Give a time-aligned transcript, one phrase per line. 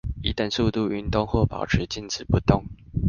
[0.23, 2.65] 以等速度運動或保持靜止不動